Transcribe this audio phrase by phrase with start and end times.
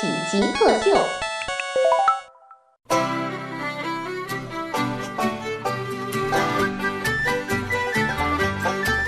[0.00, 0.96] 正在为您开启极客秀。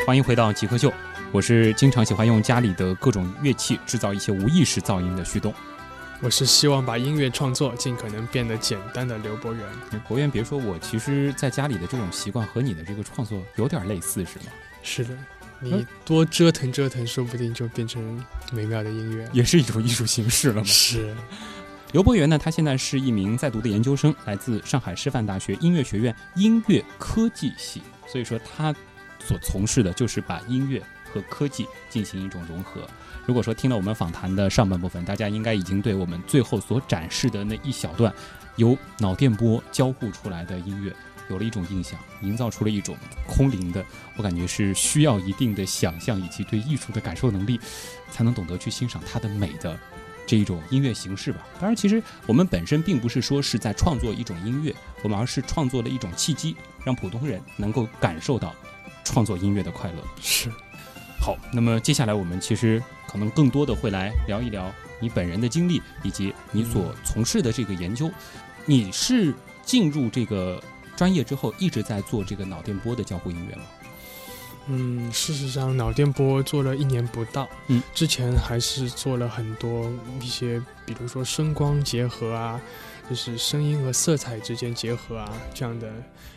[0.06, 0.92] 欢迎回到极客秀，
[1.30, 5.55] 我是经常喜欢用家里的各种乐器制造一些无意识噪音的旭东。
[6.20, 9.65] 我是希望把音乐创作尽可能变得简单的刘博元。
[10.06, 14.45] 博元，别说我，其实在家里的这种习惯和你的这个创作有点类似，是吗？
[14.82, 15.10] 是的，
[15.62, 20.65] 你多折腾折腾，说不定就变成美妙的音乐，也是一种艺术形式了嘛？
[20.65, 21.15] 是。
[21.93, 28.74] 刘博元呢，他现在是一名在读的研究生，来自上海师范大学音乐学院音乐科技系，所以说他
[29.21, 32.80] 所从事的就是把音乐和科技进行一种融合。
[33.27, 38.13] 如果说听了我们访谈的上半部分，大家应该已经对我们最后所展示的那一小段
[38.57, 40.93] 由脑电波交互出来的音乐
[41.28, 43.84] 有了一种印象，营造出了一种空灵的，
[44.16, 47.60] 我感觉是需要一定的想象以及对艺术的感受能力，
[48.10, 49.78] 才能懂得去欣赏它的美的。
[50.24, 51.40] 这一种音乐形式吧。
[51.60, 58.54] 当然，其实我们本身并不是说是在创作一种音乐，我们而是创作了一种契机，让普通人能够感受到
[59.04, 59.98] 创作音乐的快乐。
[60.20, 60.48] 是。
[61.20, 68.09] 好，那么接下来我们其实可能更多的会来聊一聊你本人的经历，以及你所从事的这个研究。
[68.65, 69.34] 你是
[69.65, 70.62] 进入这个
[70.97, 73.65] 专业之后一直在做这个脑电波的交互音乐吗？
[74.69, 77.49] 嗯，事实上，脑电波做了一年不到。
[77.66, 82.60] 嗯，之前还是做了很多一些，比如说声光结合啊，
[83.10, 85.93] 就是声音和色彩之间结合啊，这样的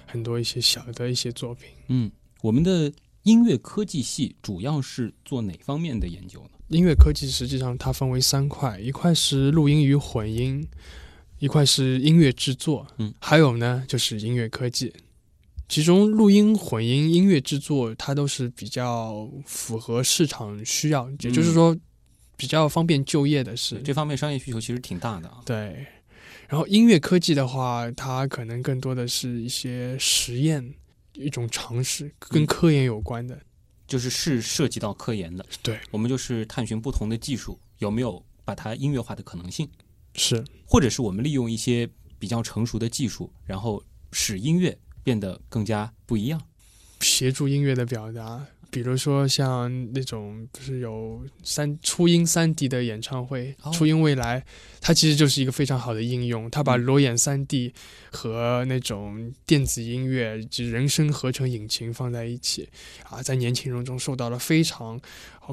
[0.07, 1.69] 很多一些小的一些作品。
[1.89, 2.91] 嗯，我们的
[3.21, 6.49] 音乐科技系主要是做哪方面的研究呢？
[6.69, 10.67] 音乐科技实际上它分为三块，一块是录音与混音，
[11.45, 14.91] 一块是音乐制作，嗯，还有呢就是音乐科技。
[15.69, 21.77] 其中录音、混音、音乐制作，它都是比较符合市场需要，也就是说，
[22.35, 23.79] 比较方便就业的是。
[23.83, 25.43] 这方面商业需求其实挺大的啊。
[25.45, 25.85] 对。
[26.47, 30.73] 然后音乐科技的话，它可能更多的是一些实验、
[31.13, 33.39] 一种尝试，跟科研有关的，
[33.85, 35.45] 就是是涉及到科研的。
[35.61, 35.79] 对。
[35.91, 39.69] 我们就是探寻不同的技术有没有把它音乐化的可能性。
[40.15, 40.43] 是。
[40.65, 41.87] 或者是我们利用一些
[42.17, 44.77] 比较成熟的技术，然后使音乐。
[45.05, 46.41] 变得更加不一样，
[46.99, 54.43] 协助音乐的表达，比如说像那种不是有三初音三 D 的演唱会，初音未来，
[54.81, 56.49] 它其实就是一个非常好的应用。
[56.49, 57.71] 它把裸眼三 D
[58.11, 62.67] 和那种电子音乐及人声合成引擎放在一起，
[63.07, 64.99] 啊，在年轻人中受到了非常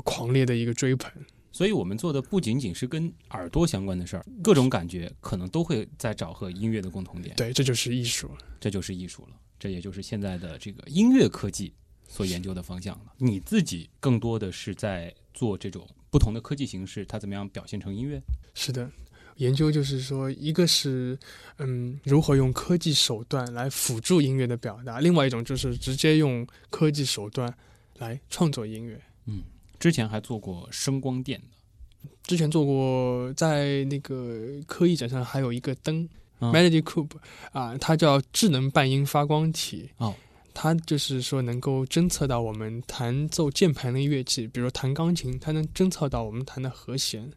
[0.03, 1.12] 狂烈的一个追捧。
[1.53, 7.37] 所以我们做的不仅仅是跟耳朵相关的事儿，各种感觉可能都会在找和音乐的共同点。
[7.37, 9.37] 对，这就是艺术，这就是艺术了。
[9.59, 11.73] 这也就是现在的这个音乐科技
[12.09, 13.13] 所研究的方向了。
[13.19, 18.21] 你自己更多的是在做这种不同的科技形式，它怎么样表现成音乐？
[18.55, 18.91] 是的，
[19.37, 21.17] 研究就是说，一个是
[21.59, 27.55] 嗯，如何用科技手段来辅助音乐的表达；，另外一种就是直接用科技手段
[27.99, 29.01] 来创作音乐。
[29.27, 29.45] 嗯，
[29.82, 36.09] 之前还做过声光电的，之前做过在那个科艺展上还有一个灯。
[36.38, 37.10] Melody Cube
[37.50, 40.15] 啊，它叫智能半音发光体哦，
[40.54, 47.32] 它就是说能够侦测到我们弹奏键盘的乐器，比如弹钢琴，它能侦测到我们弹的和弦，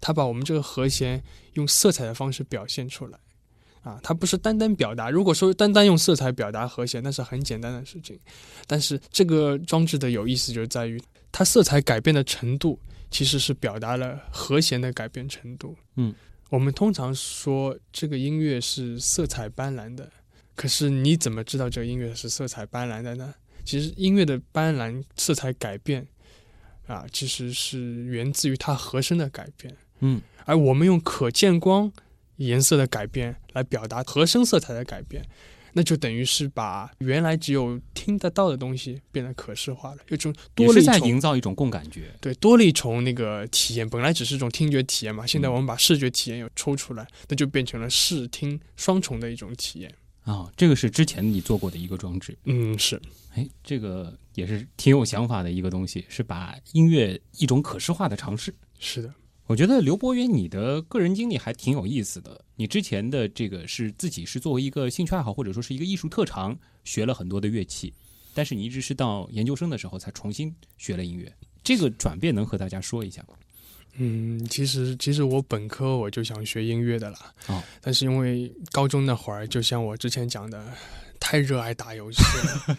[0.00, 1.22] 它把我们这个和弦
[1.52, 3.18] 用色彩的方式表现出来
[3.82, 5.10] 啊，它不是单单表达。
[5.10, 8.18] 如果说单单用色彩表达和弦，那是很简单的事情，
[8.66, 10.98] 但是这个装置的有意思就在于
[11.32, 12.78] 它色彩改变的程度，
[13.10, 16.14] 其实是表达了和弦的改变程度，嗯。
[16.50, 20.10] 我们通常说这个音乐是色彩斑斓的，
[20.56, 23.32] 可是你怎么知道这个音乐是色彩斑斓的呢？
[23.64, 26.08] 其实音乐的斑斓色彩改变，
[26.88, 29.76] 啊，其实是源自于它和声的改变。
[30.00, 31.92] 嗯，而我们用可见光
[32.38, 35.24] 颜色的改变来表达和声色彩的改变。
[35.72, 43.88] 那就等于是把原来只有听得到的东西变得可视化了，有种多了一重营造一种共感觉，对，多了一重那个体验。
[43.88, 49.92] 本来只是一种听觉体验嘛，现在我们把视觉体验又抽出来，那就变成了视听双重的一种体验。
[50.24, 53.00] 啊，这个是之前你做过的一个装置，嗯，是，
[53.34, 58.54] 哎，这个也是挺有想法的一个东西，是把音乐一种可视化的尝试。
[58.78, 59.12] 是的，
[59.50, 62.40] 我觉得刘博远你的个人经历还挺有意思的。
[62.54, 67.92] 你之前的这个是自己是作为一个兴趣爱好或者说是一个艺术特长学了很多的乐器，
[68.32, 71.34] 但是你一直是到研究生的时候才重新学了音乐。
[71.64, 73.34] 这个转变能和大家说一下吗？
[73.94, 80.64] 嗯，其实其实我本科我就想学音乐的啦，哦，但是因为高中那会儿，就像我之前讲的，
[81.20, 82.78] 太热爱打游戏了，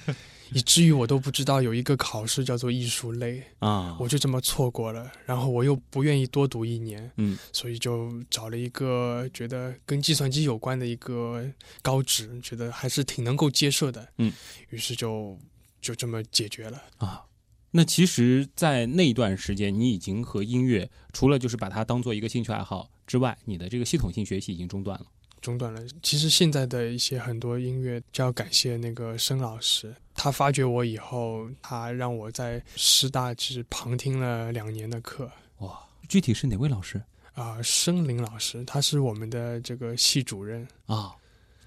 [0.52, 5.10] 以至于我都不知道有一个考试叫做艺术类，啊，我就这么错过了。
[5.26, 11.46] 然后我又不愿意多读一年，嗯，所以就找了一个觉得跟计算机有关的一个
[11.82, 14.34] 高职，觉得还是挺能够接受的，嗯，
[14.72, 15.40] 于是就
[15.80, 16.82] 就这么解决了。
[16.98, 17.24] 啊，
[17.72, 25.06] 那其实，在那段时间，你已经和音乐除了就是把它当做一个兴趣爱好之外，你的这个系统性学习已经中断了。
[25.42, 25.82] 中断了。
[26.02, 35.30] 其实现在的一些很多音乐，就要感谢那个申老师，他发掘我以后，他让我在师大只旁听了两年的课。
[35.58, 37.02] 哇，具体是哪位老师
[37.34, 41.16] 啊、申林老师，他是我们的这个系主任，啊？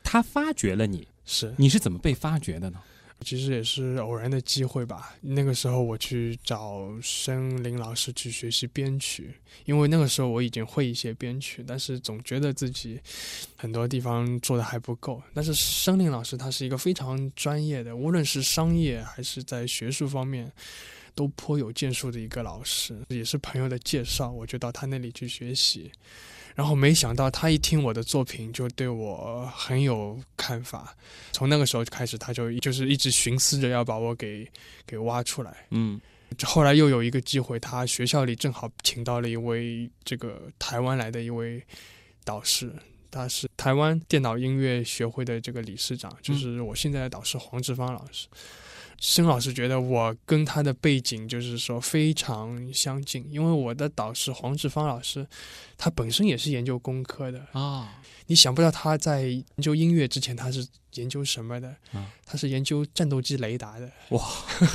[0.03, 2.81] 他发掘了你，是，你是怎么被发掘的呢？
[3.25, 5.17] 其实也是偶然的机会吧。
[5.23, 9.35] 那个时候我去找申林老师去学习编曲，
[9.65, 13.01] 因为那个时候我已经会一些编曲，但是总觉得自己
[13.57, 15.21] 很多地方做的还不够。
[15.33, 20.53] 但是申林老师他是一个非常专业的，无论是商业还是在学术方面。
[21.17, 25.89] 都颇有建树的一个老师，也是朋友的介绍，我就到他那里去学习。
[26.55, 30.97] 然后没想到他一听我的作品，就对我很有看法。
[31.33, 34.49] 从那个时候开始，他就就是一直寻思着要把我给
[34.87, 35.67] 给挖出来。
[35.71, 36.01] 嗯
[36.43, 41.63] 后来又有一个机会，他学校里正好请到了一位这个台湾来的一位
[42.25, 42.73] 导师，
[43.11, 48.27] 他是台湾电脑音乐学会的这个理事长，就是我现在的导师黄志芳老师。
[49.07, 55.27] 申老师觉得我跟他的背景就是说非常相近，因为我的导师黄志芳老师，
[55.77, 57.47] 他本身也是研究工科的。
[57.53, 61.69] 啊，你想不到他在研究音乐之前，他是研究什么的？
[61.93, 63.93] 啊他是研究战斗机雷达的。
[64.09, 64.27] 哇，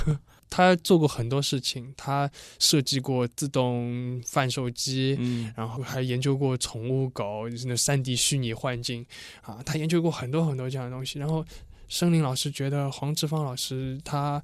[0.47, 2.29] 他做过很多事情，他
[2.59, 9.03] 设计过自动贩售机，嗯然后还研究过宠物狗，就是那三 D 虚拟幻境
[9.41, 11.17] 啊，他研究过很多很多这样的东西。
[11.17, 11.43] 然后
[11.89, 14.41] 申林老师觉得黄志芳老师他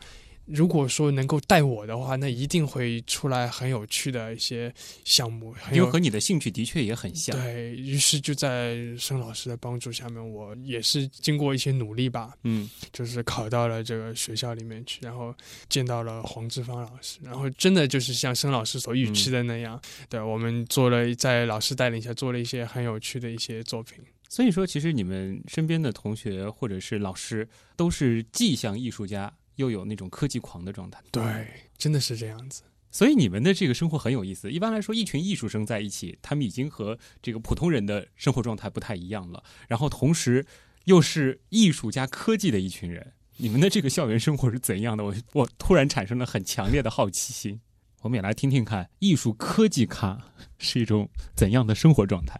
[0.47, 4.71] 如果说能够带我的话，那一定会出来很有趣的一些
[5.03, 7.35] 项目，因为和你的兴趣的确也很像。
[7.35, 15.33] 对于是就在申老师的帮助下面，我也是经过一些努力吧，嗯就是考到了这个学校里面去，然后
[15.67, 23.97] 见到了黄志芳老师，然后真的就是像申老师所预期的那样，对我们做了在老师带领下做了一些很有趣的一些作品。
[24.27, 31.01] 所以说，其实你们身边的同学或者是老师，都是既像艺术家，又有那种科技狂的状态。
[31.11, 32.63] 对，真的是这样子。
[32.91, 34.49] 所以你们的这个生活很有意思。
[34.51, 39.43] 一般来说，一群艺术生在一起，他们已经和这个普通人的生活状态不太一样了。
[39.67, 40.45] 然后同时
[40.85, 45.03] 又是艺术家科技的一群人，你们的这个校园生活是怎样的？
[45.03, 47.59] 我我突然产生了很强烈的好奇心。
[48.01, 52.39] 我们也来听听看，艺术科技咖是一种怎样的生活状态？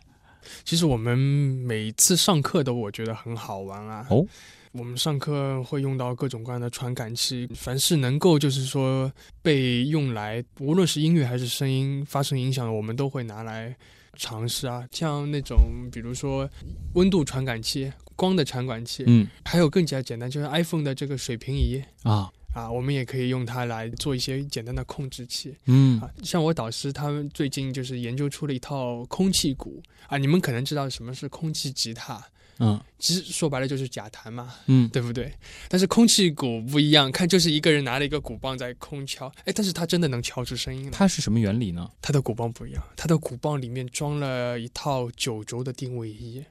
[0.64, 4.06] 其实我们每次上课都我觉得很好玩啊。
[4.10, 4.26] 哦，
[4.72, 9.12] 我们上课会用到各种各样的传感器，凡是能够就是说
[9.42, 13.76] 被用来，无论是音乐还是声音发生影响的，我们都会拿来
[14.18, 14.86] 尝试啊。
[14.92, 15.58] 像那种
[15.92, 16.50] 比如说
[16.94, 25.54] 温度传感器、光的传感器，嗯还有更加简单，就是 iPhone 的这个水平仪啊，啊，我们也可以用它来做一些简单的控制器。
[25.66, 32.24] 嗯啊，像我导师他们最近就是研究出了一套空气鼓啊，你们可能知道什么是空气吉他，
[32.60, 35.34] 嗯其实说白了就是假弹嘛，嗯对不对？
[35.68, 40.92] 但是空气鼓不一样，看就是一个人拿了一个鼓棒在空敲，哎，但是他真的能敲出声音来。
[40.92, 41.92] 它是什么原理呢？
[42.02, 46.42] 它的鼓棒不一样，它的鼓棒里面装了一套九轴的定位仪。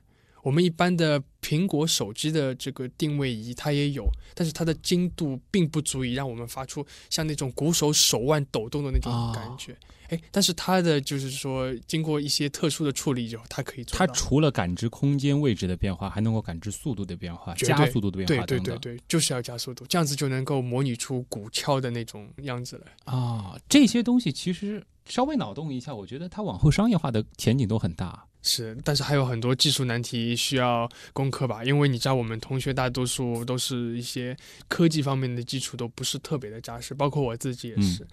[0.45, 9.75] 我们一般的苹果手机的这个定位仪它也有，但是它的精度并不足以让我们发出像那种鼓手手腕抖动的那种哦感觉。
[10.09, 14.07] 哎、但是它的就是说，经过一些特殊的处理以后，它可以做它。
[14.09, 18.79] 除了感知空间位置的变化，还能够感知速度的变化、加速度的变化等等。
[18.79, 22.87] 对对对，就是要加速度，这样子就能够模拟出鼓敲的那种样子了。
[23.05, 28.27] 啊，这些东西其实稍微脑洞一下，我觉得它往后商业化的前景都很大。
[28.47, 34.37] 是，但是还有很多技术难题需要攻克吧，因为你知道我们同学大多数都是一些
[34.69, 38.07] 科技方面的基础都不是特别的扎实，包括我自己也是。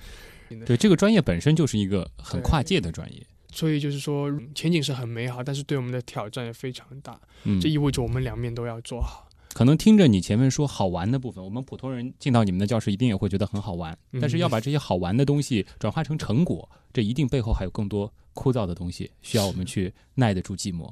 [0.66, 3.22] 对，这个专业本身就是一个很跨界的专业。
[3.54, 7.20] 所以就是说前景是很美好，但是对我们的挑战也非常大。
[7.44, 9.28] 嗯这意味着我们两面都要做好。
[9.53, 20.91] 可能听着你前面说好玩的部分，我们普通人进到你们的教室一定也会觉得很好玩，嗯但是要把这些好玩的东西转化成成果，这一定背后还有更多枯燥的东西，需要我们去耐得住寂寞。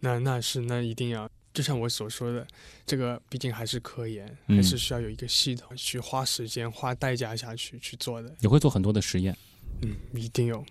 [0.00, 2.46] 那那是那一定要，就像我所说的，
[2.86, 8.34] 这个毕竟还是科研，嗯还是需要有一个系统去花时间、花代价下去去做的。
[8.40, 9.36] 你会做很多的实验
[9.82, 10.64] 嗯，一定有。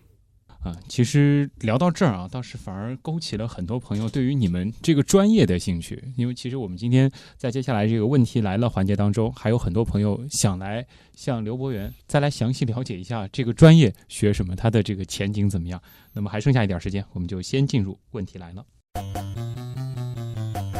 [0.61, 0.75] 啊。
[0.87, 10.85] 其实聊到这儿啊，倒是反而勾起了很多朋友对于你们这个专业的兴趣，因为其实我们今天在接下来这个问题来了环节当中，还有很多朋友想来
[11.15, 15.81] 向刘博元再来详细了解一下这个专业学什么，它的这个前景怎么样。
[16.13, 18.65] 那么还剩下一点时间，我们就先进入问题来了。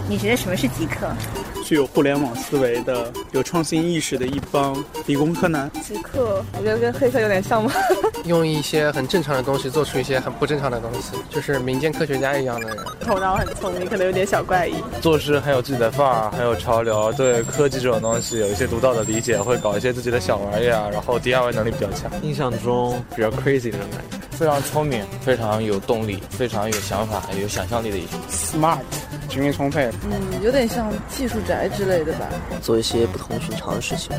[0.10, 1.08] 你觉得什么是极客？
[1.64, 5.70] 具有互联网思维的、有创新意识的一帮理工科男。
[5.84, 7.72] 极客，我觉得跟黑客有点像吗？
[8.26, 12.78] 用一些很正常的东西做出一些很不正常的东西，就是民间科学家一样的人。
[13.02, 14.74] 头脑很聪明，可能有点小怪异。
[15.00, 22.10] 做事很有自己的范儿，很有潮流，对科技这种东西有一些独到的理解，会搞一些自己的小玩意儿，然后 DIY 能力比较强。
[22.24, 28.20] 印象中比较 crazy 的那种感觉，非常聪明，非常有动力，非常有想法、有想象力的一群。
[28.32, 28.80] smart，
[29.30, 29.92] 精力充沛。
[30.04, 32.28] 嗯，有点像技术宅之类的吧。
[32.62, 34.12] 做一些不同寻常的事情。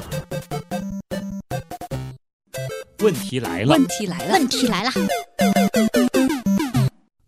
[3.02, 4.90] 问题来了，问题来了，问题来了，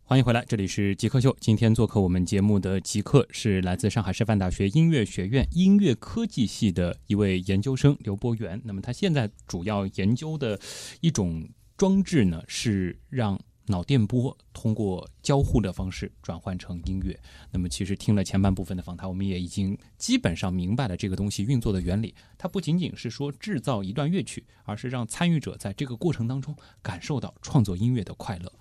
[0.05, 1.35] 欢迎回来，这里是极客秀。
[1.41, 8.61] 今天做客我们节目的极客是来自上海师范大学音乐学院音乐科技系的一位研究生刘博元。
[8.65, 10.61] 那么他现在主要研究的
[11.01, 11.43] 一种
[11.79, 17.19] 装置呢，是让脑电波通过交互的方式转换成音乐。
[17.51, 22.15] 那么其实听了前半部分的访谈，我们也已经基本上明白了这个东西运作的原理。
[22.37, 28.53] 它不仅仅是说制造一段乐曲，而是让参与者在这个过程当中感受到创作音乐的快乐。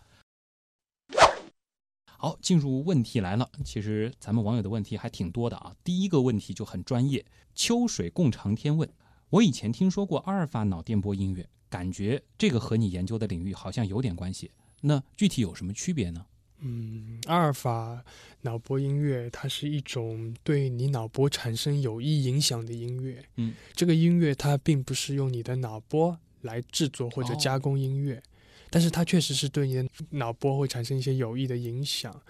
[2.05, 3.49] 好，进入问题来了。
[3.65, 5.75] 其实咱们网友的问题还挺多的啊。
[5.83, 8.87] 第一个问题就很专业，秋水共长天问：
[9.31, 14.51] 我以前听说过阿尔法脑电波音乐，感觉这个和你研究的领域好像有点关系。
[14.81, 16.25] 那具体有什么区别呢？
[16.63, 18.03] 嗯，阿尔法
[18.41, 23.23] 脑波音乐，它是一种对你脑波产生有益影响的音乐。
[23.37, 28.21] 嗯，这个音乐它并不是用你的脑波来制作或者哦加工音乐，
[28.69, 32.21] 但是它确实是对你的脑波会产生一些有益的影响。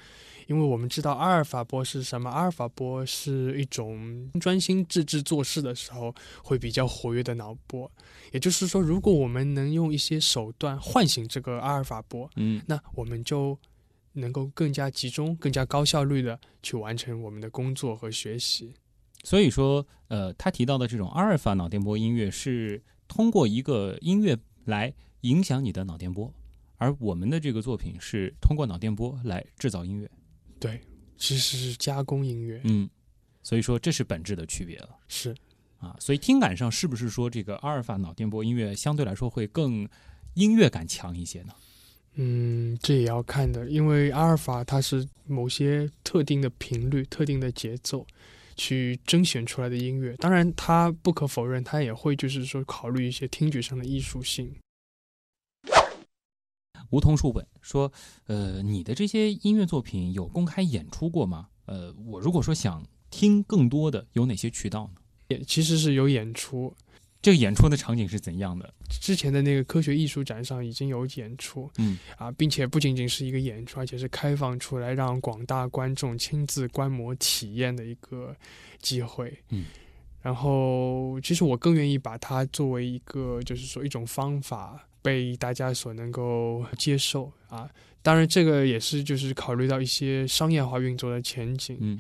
[0.48, 2.29] 因为我们知道阿尔法波是什么？
[2.29, 7.89] 阿尔法波是一种专心致志做事的时候会比较活跃的脑波。
[8.31, 13.57] 也就是说，如果我们能用一些手段唤醒这个阿尔法波，嗯，那我们就
[14.13, 18.74] 能够更加集中、更加高效率的去完成我们的工作和学习。
[19.24, 26.33] 所以说，呃，他提到的这种阿尔法脑电波音乐是通过一个音乐来影响你的脑电波，
[26.77, 30.10] 而我们的这个作品是通过脑电波来制造音乐。
[30.62, 30.80] 对，
[31.18, 32.88] 其实是加工音乐，嗯，
[33.41, 34.89] 所以说这是本质的区别了。
[35.08, 35.36] 是
[35.80, 39.89] 啊，所以听感上是不是说这个阿尔法脑电波音乐相对来说会更
[40.36, 41.53] 音乐感强一些呢？
[42.13, 48.06] 嗯，这也要看的，因为阿尔法它是某些特定的频率、特定的节奏
[48.56, 50.15] 去甄选出来的音乐。
[50.18, 54.53] 当然，它不可否认，它也会就是说考虑一些听觉上的艺术性。
[56.91, 57.91] 梧桐树问说
[58.27, 61.48] ：“呃，你的这些音乐作品有公开演出过吗？
[61.65, 65.01] 呃，我如果说想听更多的，有哪些渠道呢？
[65.29, 66.74] 也其实是有演出，
[67.21, 68.74] 这个演出的场景是怎样的？
[69.00, 78.36] 之前的那个科学艺术展上已经有演出，嗯啊，并且不仅仅是一个演出，而且是开放出来让广大观众亲自观摩体验的一个
[78.81, 79.33] 机会。
[79.50, 79.65] 嗯，
[80.21, 87.70] 然后其实我更愿意把它作为一个，就是说一种方法被大家所能够接受啊。
[88.03, 91.77] 当然，这个也是就是考虑到一些商业化运作的前景。
[91.79, 92.00] 嗯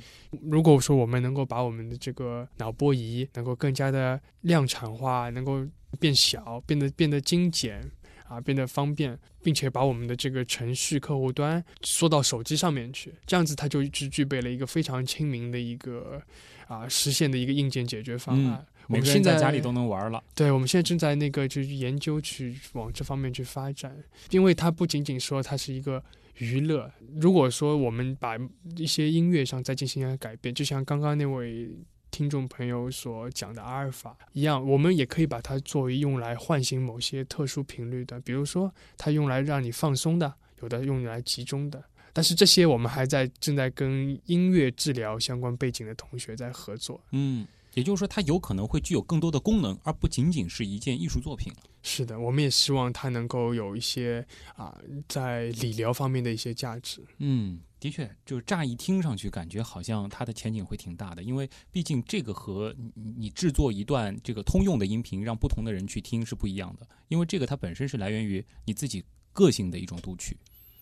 [0.49, 5.63] 如果说我们能够把我们的这个脑波仪能够更加的量产化，能够
[5.99, 7.87] 变小，变得变得精简
[8.27, 16.19] 啊，变得方便，并且把我们的这个程序客户端缩到手机上面去，这样子它就具具备了一个非常亲民的一个
[16.67, 18.65] 啊实现的一个硬件解决方案。
[18.87, 20.23] 我们现在在家里都能玩了。
[20.35, 23.95] 对，我们现在正在那个就是研究去往这方面去发展，
[24.29, 26.03] 因为它不仅仅说它是一个
[26.37, 28.37] 娱乐，如果说我们把
[28.75, 31.69] 一些音乐上再进行一下改变，就像刚刚那位
[32.09, 41.81] 听众朋友所讲的阿尔法一样，我们也可以把它作为用来唤醒某些特殊频率的，比如说它用来让你放松的，有的用来集中的。
[42.13, 47.01] 但是这些我们还在正在跟音乐治疗相关背景的同学在合作。
[47.11, 51.53] 嗯，也就是说，它有可能会具有更多的功能，而不仅仅是一件艺术作品。
[51.83, 54.25] 是的，我们也希望它能够有一些
[54.55, 57.03] 啊，在理疗方面的一些价值。
[57.17, 70.37] 嗯，的确，就是乍一听上去，感觉好像它的前景会挺大的，因为毕竟这个和你你制作一段这个通用的音频，让不同的人去听是不一样的，因为这个它本身是来源于你自己个性的一种读取。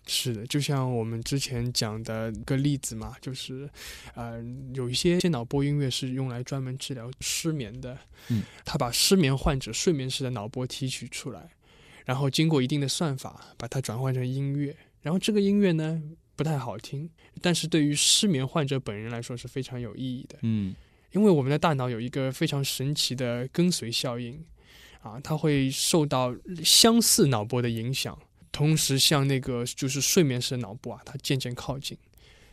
[0.08, 3.70] 是的，就像我们之前讲的一个例子嘛，就是，
[4.16, 7.98] 呃，有一些脑波音乐是用来专门治疗失眠的，
[8.30, 11.52] 嗯，他把失眠患者睡眠时的脑波提取出来，
[12.06, 16.02] 然后经过一定的算法，把它转换成音乐，然后这个音乐呢
[16.36, 17.08] 不太好听，
[17.42, 20.74] 但是对于失眠患者本人来说是非常有意义的，嗯
[21.12, 24.44] 因为我们的大脑有一个非常神奇的跟随效应，
[25.02, 28.18] 啊，它会受到相似脑波的影响。
[28.60, 31.98] 同时向那个就是睡眠时的脑部啊，它渐渐靠近。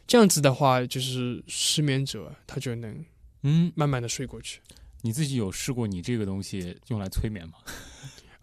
[0.06, 3.04] 这样子的话，就是失眠者他就能
[3.42, 4.60] 嗯，慢慢的睡过去。
[5.02, 7.54] 你自己有试过你这个东西用来催眠吗？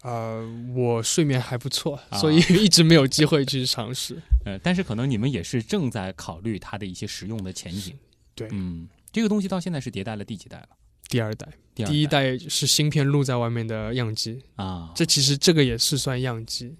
[0.02, 4.20] 呃，我睡眠还不错，啊所以 一直没有机会去尝试。
[4.44, 7.96] 呃，但是可能你们也是正在考虑它的一些实用的前景。
[8.34, 10.68] 对嗯，这个东西到现在是迭代了第几代了？
[11.08, 16.76] 第二代，第二第一代是芯片露在外面的样机，啊，这其实这个也是算样机。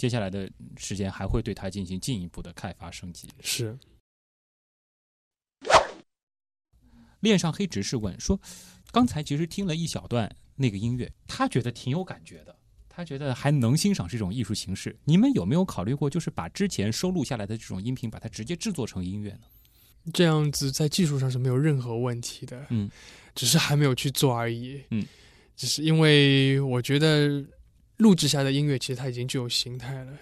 [0.00, 3.28] 接下来的时间还会对它进行进一步的开发升级。
[3.42, 3.78] 是，
[7.20, 8.40] 恋上黑执事问说，
[8.92, 12.56] 刚才其实听了一小段那个音乐，他觉得挺有感觉的，
[12.88, 14.98] 他觉得还能欣赏这种艺术形式。
[15.04, 19.40] 你们有没有考虑过，就是把之前收录下来的这种音频，把它直接制作成音乐呢？
[20.14, 22.66] 这样子在技术上是没有任何问题的。
[22.70, 22.90] 嗯，
[23.34, 24.82] 只是还没有去做而已。
[24.92, 25.06] 嗯，
[25.54, 27.44] 只是因为我觉得
[28.00, 30.12] 录制下的音乐其实它已经具有形态了。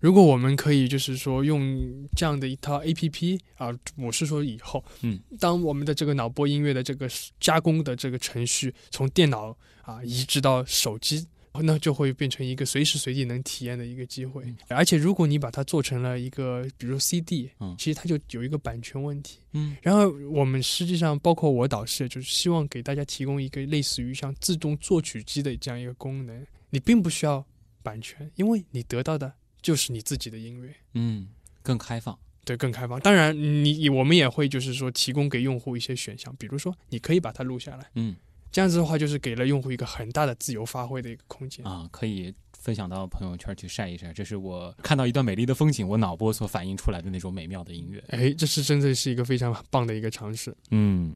[0.00, 7.08] 如果我们可以就是说用这样的一套 A P P 啊，我是说以后，嗯，当我们的这个脑波音乐的这个
[7.40, 11.26] 加工的这个程序从电脑啊移植到手机，
[11.62, 14.44] 那就会变成一个随时随地能体验的一个机会。
[14.44, 19.40] 嗯而且如果你把它做成了一个，比如说 C D，嗯其实它就有一个版权问题。
[19.52, 26.46] 嗯然后我们实际上包括我导师，就是希望给大家提供一个类似于像自动作曲机的这样一个功能。
[26.70, 27.46] 你并不需要
[27.82, 31.28] 版权，因为你得到的就是你自己的音乐，嗯，
[31.62, 32.18] 更开放。
[32.44, 32.98] 对，更开放。
[33.00, 38.16] 当然你，你我们也会就是说提供给用户一些选项，比如说你可以把它录下来，嗯
[38.50, 41.62] 这样子的话就是给了用户一个很大的自由发挥的一个空间。
[41.66, 44.10] 啊，可以分享到朋友圈去晒一晒。
[44.10, 48.02] 这是我看到一段美丽的风景，我脑波所反映出来的那种美妙的音乐。
[48.08, 50.56] 哎，这是真的是一个非常棒的一个尝试。
[50.70, 51.12] 嗯。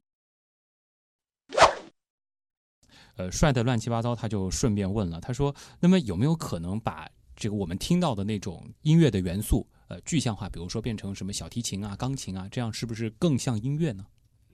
[3.15, 14.05] 呃，帅的乱七八糟，他就顺便问了，他说：“那么有没有可能把这个我们听到的那种音乐的元素，呃，具象化，比如说变成什么小提琴啊、钢琴啊，这样是不是更像音乐呢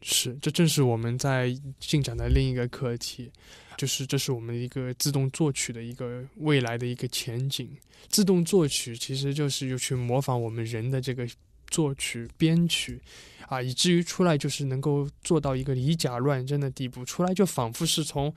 [0.02, 3.30] 是，这正是我们在进展的另一个课题，
[3.78, 7.70] 就是这是我们一个自动作曲的一个未来的一个前景。
[8.08, 11.28] 自动作曲其实就是又去模仿我们人的这个
[11.68, 13.02] 作曲编曲，
[13.50, 18.32] 啊，以至于出来就是能够做到一个以假乱真的地步，出来就仿佛是从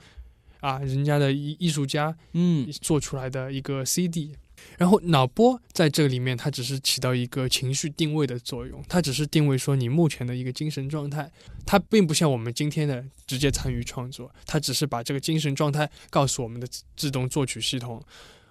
[0.59, 4.35] 啊人家的艺艺术家？”嗯做出来的一个 CD。
[4.77, 11.29] 然后脑波在这里面，它只是起到一个情绪定位的作用，它只是定位说你目前的一个精神状态，
[11.65, 18.01] 它并不像我们今天的直接参与创作，它只是把这个精神状态告诉我们的自自动作曲系统，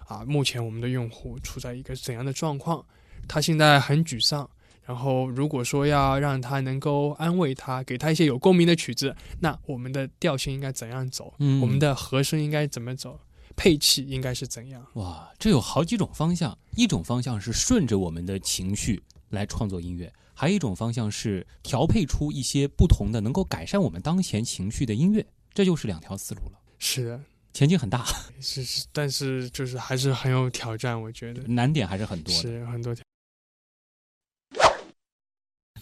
[0.05, 2.85] 啊，目前我们的用户处在一个怎样的状况，
[3.27, 4.47] 他现在很沮丧。
[4.85, 11.33] 然后，如果说要让他能够安慰他，给他一些有共鸣的曲子，那我们的调性应该怎样走？
[11.39, 13.19] 嗯我们的和声应该怎么走？
[13.55, 14.85] 配器应该是怎样？
[14.95, 27.21] 哇，这有好几种方向，一种方向是顺着我们的情绪来创作音乐，还有一种方向是调配出一些不同的能够改善我们当前情绪的音乐，这就是两条思路了，是的，
[27.53, 28.03] 前景很大，
[28.41, 32.41] 是是，但是就是还是很有挑战，我觉得难点还是很多的。
[32.41, 33.03] 是很多挑。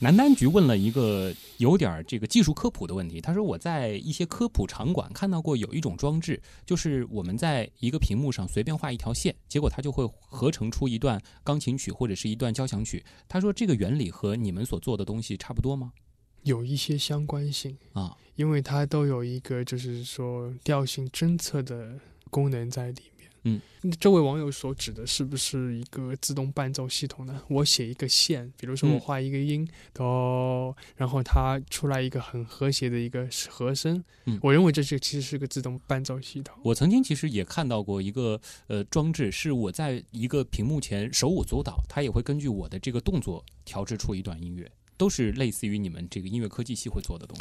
[0.04, 13.06] 南丹局问了一个有点儿这个技术科普的问题，他说我在一些科普场馆看到过有一种装置，就是我们在一个屏幕上随便画一条线，结果它就会合成出一段钢琴曲或者是一段交响曲。
[13.30, 15.94] 他说这个原理和你们所做的东西差不多吗？
[16.42, 22.00] 有一些相关性啊，因为它都有一个就是说调性侦测的
[22.32, 23.21] 功能在里面。
[23.44, 23.60] 嗯，
[24.00, 27.42] 这位网友所指的是不是一个自动伴奏系统呢？
[27.50, 34.04] 我写一个线，比如说我嗯画一个音哆，然后它出来一个很和谐的一个和声。
[34.26, 36.56] 嗯我认为这是其实是个自动伴奏系统。
[36.64, 44.72] 我曾经其实也看到过一个呃装置，是我在一个屏幕前手舞足蹈，它也会根据我的这个动作调制出一段音乐。
[45.02, 47.40] 都是类似于你们这个音乐科技系会做的东西。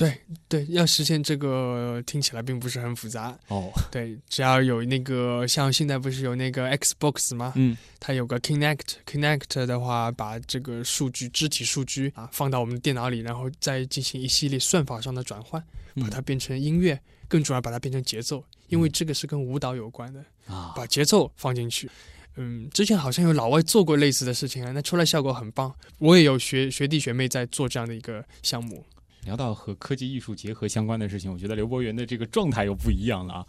[0.49, 3.39] 对对，要实现这个听起来并不是很复杂。
[3.49, 7.53] 哦， 对，只要有那个像现在不是有那个 Xbox 吗？
[7.57, 15.63] 嗯，它有个 Connect，Connect 的话，把这个数据、肢体数据啊放到我们的电脑里，然后再进行一系列算法上的转换，
[15.97, 21.87] 把它变成音乐，更主要把它变成节奏，因为这个是跟舞蹈有关的啊，把节奏放进去。
[21.87, 21.91] 嗯，
[22.37, 25.75] 嗯之前好像有老外做过类似的事情啊，那出来效果很棒。
[25.99, 28.85] 我也有学学弟学妹在做这样的一个项目。
[29.25, 33.47] 聊到和科技艺术结合相关的事情，我觉得刘博元的这个状态又不一样了啊。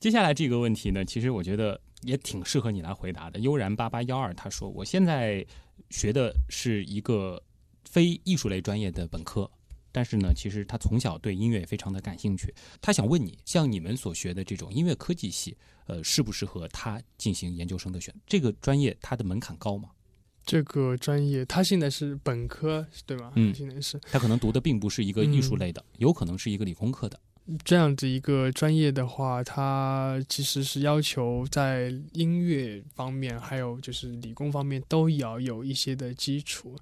[0.00, 3.40] 接下来这个问题呢，其实我觉得也挺适合你来回答的。
[3.40, 5.44] 悠然八八幺二他说：“我现在
[5.90, 7.42] 学的是一个
[7.84, 9.50] 非艺术类专业的本科。”
[9.90, 12.54] 但是呢，其实他从小对音乐也非常的感兴趣。
[12.80, 18.14] 他想问你，像你们所学的这种音乐科技系，呃，适不适合他进行研究生的选？
[18.26, 19.90] 这个专业它的门槛高吗？
[20.44, 23.32] 这个专业他现在是本科，对吗？
[23.36, 24.00] 嗯，现在是。
[24.10, 27.20] 他可能读的并不是一个艺术类的，嗯、有可能是一个理工科的。
[27.64, 36.76] 这样子一个专业的话，它其实是要求在音乐方面，还有就是理工方面都要有一些的基础。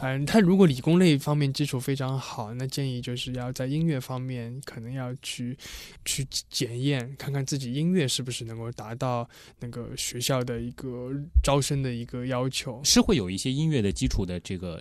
[0.00, 5.58] 嗯，他如果理工类方面基础非常好，那建议就是要在音乐方面可能要去
[6.04, 11.10] 去检验，看看自己音乐是不是能够达到那个学校的一个
[11.42, 12.80] 招生的一个要求。
[12.84, 14.80] 是会有一些音乐的基础的这个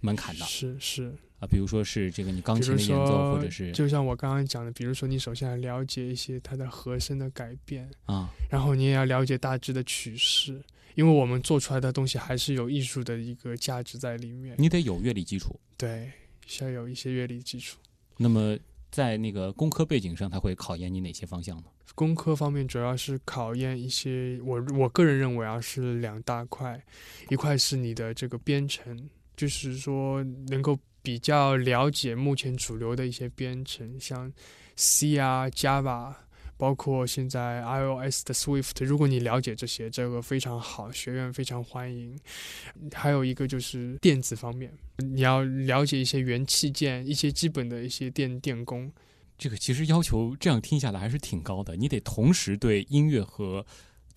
[0.00, 0.44] 门槛的。
[0.46, 1.12] 是是。
[1.40, 10.62] 啊，比如说是这个你钢琴的演奏，或者是就像我刚刚讲的，比如说你首先要了解一些它的和声的改变啊，然后你也要了解大致的曲式，
[10.96, 14.54] 因为我们做出来的东西还是有艺术的一个价值在里面。
[14.58, 16.12] 你得有乐理基础，对，
[16.44, 17.78] 需要有一些乐理基础。
[18.18, 18.54] 那么
[18.90, 21.64] 在那个工科背景上，它会考验你哪些方向呢？
[21.94, 26.84] 工科方面主要是考验一些，我我个人认为啊是两大块，
[27.30, 30.78] 一块是你的这个编程，就是说能够。
[31.02, 34.32] 比较了解目前主流的一些编程，像
[34.76, 36.14] C 啊、Java，
[36.56, 38.84] 包括现在 iOS 的 Swift。
[38.84, 42.18] 如果你了解这些，这个非常好，学院非常欢迎。
[42.92, 48.92] 还有一个就是电子方面，你要了解一些元器件，一些基本的一些电电工。
[49.38, 53.64] 这个其实要求这样听下来还是挺高的，你得同时对音乐和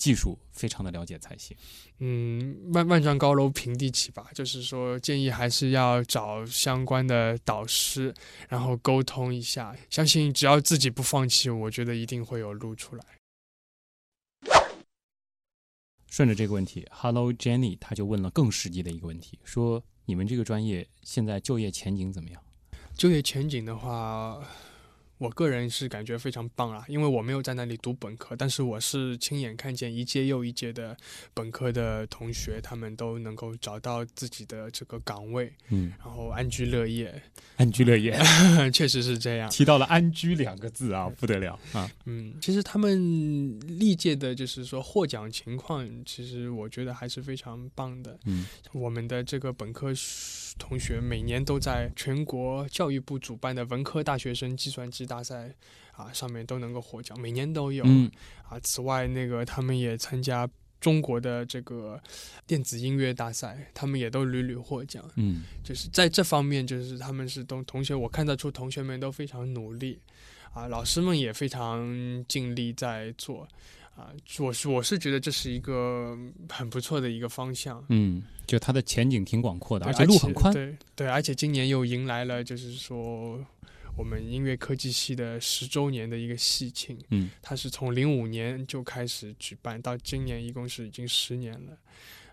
[0.03, 1.55] 技术非常的了解才行。
[1.99, 8.13] 嗯，万万丈高楼平地起吧，就是说建议还是要找相关的导师，
[8.49, 9.73] 然后沟通一下。
[9.89, 13.05] 相信只要自己不放弃，我觉得一定会有路出来。
[16.09, 22.43] 顺着这个问题，Hello Jenny，他就问了更实际的一个问题，说你们这个专业现在就业前景怎么样？
[22.93, 24.45] 就业前景的话。
[25.17, 30.97] 我个人是感觉非常棒啊，因为我没有在那里读本科，但是我是亲眼看见一届又一届的
[31.33, 37.21] 本科的同学，他们都能够找到自己的这个岗位，嗯，然后安居乐业，
[37.57, 38.19] 安居乐业，
[38.73, 39.49] 确实是这样。
[39.49, 41.89] 提到了“安居”两个字啊，不得了啊！
[42.05, 48.19] 嗯，其实他们历届的，就是说获奖情况，其实我觉得还是非常棒的。
[48.25, 49.93] 嗯，我们的这个本科
[50.57, 55.53] 同学每年都在全国教育部主办的文科大学生计算机大赛
[55.91, 57.83] 啊上面都能够获奖，每年都有。
[57.85, 58.09] 嗯，
[58.49, 62.01] 啊，此外那个他们也参加中国的这个
[62.45, 65.03] 电子音乐大赛，他们也都屡屡获奖。
[65.15, 69.99] 嗯，就是在这方面，就是他们是同同学，我看得出同学们都非常努力，
[70.53, 73.47] 啊，老师们也非常尽力在做。
[73.95, 76.17] 啊，我是我是觉得这是一个
[76.49, 77.85] 很不错的一个方向。
[77.89, 80.51] 嗯，就它的前景挺广阔的，而且路很宽。
[80.51, 83.39] 对对，而且今年又迎来了就是说
[83.95, 86.97] 我们音乐科技系的十周年的一个系庆。
[87.09, 91.77] 嗯，它是从零五年就开始举办，到今年一共是已经十年了。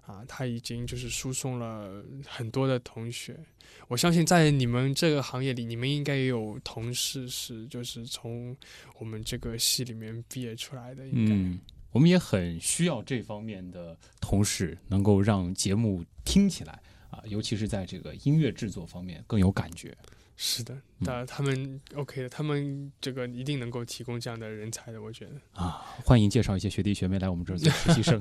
[0.07, 3.39] 啊，他已经就是输送了很多的同学。
[3.87, 8.57] 我相信在你们这个行业里，你们应该也有同事是就是从
[8.99, 11.07] 我们这个系里面毕业出来的。
[11.07, 11.61] 应该，嗯，
[11.93, 19.97] 我们也很需要这方面的同事，能够让节目听起来啊，尤其是在这个音乐制作方面更有感觉。
[20.43, 28.19] 是的，那他们 OK 的，他们这个一定能够提供这样的人才的，我觉得啊，欢迎介绍一些学弟学妹来我们这儿做实习生。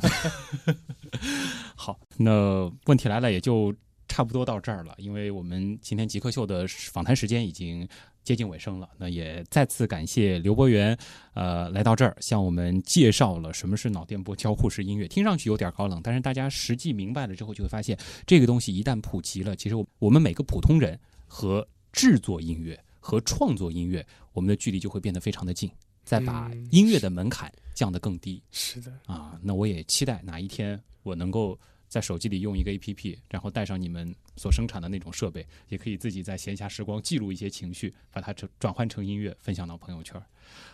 [1.78, 3.74] 好，那问题来了，也就
[4.10, 7.88] 差不多到这儿了，因为我们今天极客秀的访谈时间已经
[8.22, 8.90] 接近尾声了。
[8.98, 10.98] 那也再次感谢刘博元，
[11.36, 15.08] 呃，来到这儿向我们介绍了什么是脑电波交互式音乐。
[15.08, 25.70] 听上去有点高冷，但是大家实际明白了之后，就会发现这个东西一旦普及了，其实我们每个普通人和制作音乐和创作音乐，我们的距离就会变得非常的近，
[26.04, 28.42] 再把音乐的门槛降得更低。
[28.52, 40.22] 是的啊，那我也期待哪一天我能够在手机里用一个 APP，然后带上你们所生产的那种设备，也可以自己在闲暇时光记录一些情绪，把它转转换成音乐，分享到朋友圈。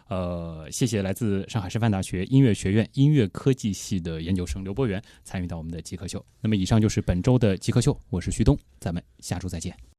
[0.08, 6.25] 呃，谢谢来自上海师范大学音乐学院音乐科技系的研究生刘博元参与到我们的极客秀。
[6.41, 9.94] 那么以上就是本周的极客秀，我是旭东，咱们下周再见。